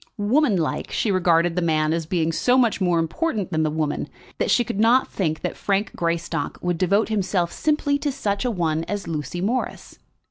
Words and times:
Woman 0.17 0.57
like, 0.57 0.89
she 0.89 1.11
regarded 1.11 1.55
the 1.55 1.61
man 1.61 1.93
as 1.93 2.07
being 2.07 2.31
so 2.31 2.57
much 2.57 2.81
more 2.81 2.97
important 2.97 3.51
than 3.51 3.61
the 3.61 3.69
woman, 3.69 4.09
that 4.39 4.49
she 4.49 4.63
could 4.63 4.79
not 4.79 5.07
think 5.07 5.41
that 5.41 5.55
Frank 5.55 5.95
Greystock 5.95 6.57
would 6.59 6.79
devote 6.79 7.09
himself 7.09 7.51
simply 7.51 7.99
to 7.99 8.11
such 8.11 8.43
a 8.43 8.49
one 8.49 8.83
as 8.85 9.07
Lucy 9.07 9.41
Morris. 9.41 9.99